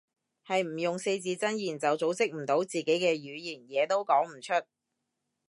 [0.43, 4.65] 係唔用四字真言就組織唔到自己嘅語言，嘢都講唔出